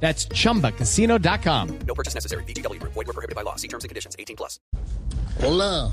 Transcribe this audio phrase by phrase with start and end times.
[0.00, 1.78] That's chumbacasino.com.
[1.86, 2.44] No purchase necessary.
[2.44, 2.80] BGW.
[2.82, 3.56] Void were prohibited by law.
[3.56, 4.14] See terms and conditions.
[4.18, 4.60] 18 plus.
[5.40, 5.92] Hola,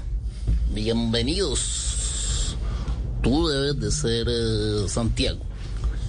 [0.73, 2.55] bienvenidos.
[3.21, 5.41] Tú debes de ser eh, Santiago.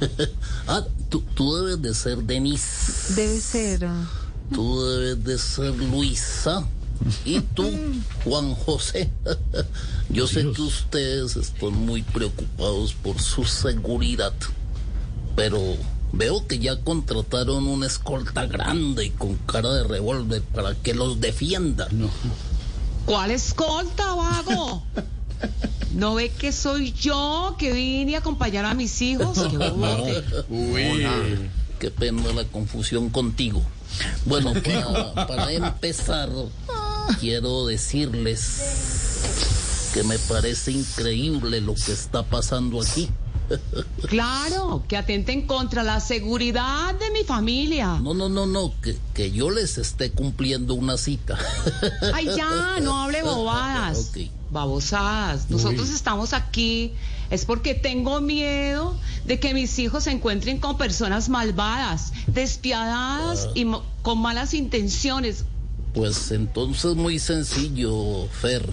[0.69, 3.15] ah, tú, tú debes de ser Denise.
[3.15, 3.85] Debe ser.
[3.87, 4.05] ah,
[4.53, 6.67] Tú debes de ser Luisa.
[7.25, 7.71] Y tú,
[8.25, 9.11] Juan José.
[10.11, 14.33] Yo sé que ustedes están muy preocupados por su seguridad.
[15.37, 15.77] Pero
[16.17, 21.21] veo que ya contrataron una escolta grande y con cara de revólver para que los
[21.21, 21.89] defienda.
[23.07, 24.83] ¿Cuál escolta, vago?
[25.95, 29.39] ¿No ve que soy yo que vine a acompañar a mis hijos?
[29.51, 30.25] ¡Qué bobote!
[31.79, 33.63] Qué pena la confusión contigo.
[34.25, 36.31] Bueno, para, para empezar,
[37.21, 38.61] quiero decirles
[39.93, 43.11] que me parece increíble lo que está pasando aquí.
[44.09, 47.99] Claro, que atenten contra la seguridad de mi familia.
[48.03, 51.39] No, no, no, no, que, que yo les esté cumpliendo una cita.
[52.13, 54.13] Ay, ya, no hable bobadas.
[54.51, 55.51] Babosadas.
[55.51, 56.93] Nosotros estamos aquí
[57.31, 63.65] es porque tengo miedo de que mis hijos se encuentren con personas malvadas, despiadadas y
[63.65, 65.45] mo- con malas intenciones.
[65.95, 68.73] Pues entonces muy sencillo, Fer.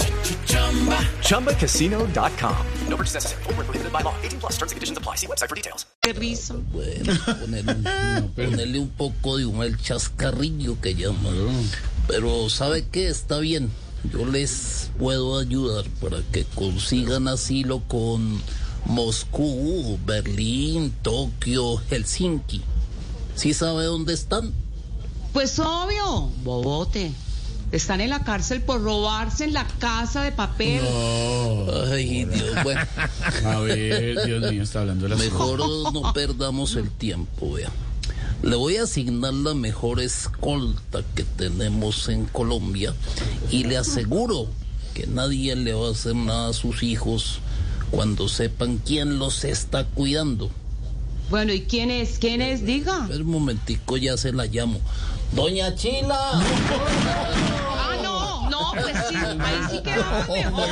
[1.21, 2.55] ChumbaCasino.com.
[2.89, 3.43] No purchase necessary.
[3.43, 4.13] Void were prohibited by law.
[4.23, 4.57] 18 plus.
[4.57, 5.15] Terms and conditions apply.
[5.15, 5.85] See website for details.
[6.01, 6.55] qué risa.
[6.71, 11.69] Bueno, ponerle, un- ponerle un poco de humor, el chascarrillo que llaman.
[12.07, 13.07] Pero ¿sabe qué?
[13.09, 13.69] Está bien.
[14.11, 18.41] Yo les puedo ayudar para que consigan asilo con
[18.85, 22.61] Moscú, Berlín, Tokio, Helsinki.
[23.35, 24.53] ¿Sí sabe dónde están?
[25.33, 27.11] Pues obvio, bobote.
[27.71, 30.81] Están en la cárcel por robarse en la casa de papel.
[31.91, 32.81] Ay, Dios, bueno,
[33.45, 35.59] A ver, Dios mío, está hablando de las mejor
[35.93, 37.69] no perdamos el tiempo, vea.
[38.43, 42.93] Le voy a asignar la mejor escolta que tenemos en Colombia
[43.51, 44.47] y le aseguro
[44.93, 47.39] que nadie le va a hacer nada a sus hijos
[47.91, 50.49] cuando sepan quién los está cuidando.
[51.31, 52.19] Bueno, ¿y quién es?
[52.19, 52.65] ¿Quién es?
[52.65, 53.03] Diga.
[53.03, 54.81] Espera un momentico, ya se la llamo.
[55.31, 56.13] Doña Chila.
[56.33, 60.69] Ah, no, no, pues sí, ahí sí quedamos mejor.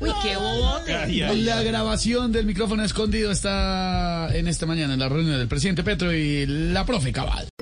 [0.00, 1.36] Uy, qué bobote.
[1.36, 6.12] La grabación del micrófono escondido está en esta mañana en la reunión del presidente Petro
[6.12, 7.51] y la profe Cabal.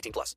[0.00, 0.36] 18 plus.